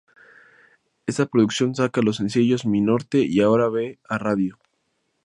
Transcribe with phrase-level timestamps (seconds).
[1.05, 4.57] Esta producción saca los sencillos "Mi Norte" y "Y Ahora Ve" a radio.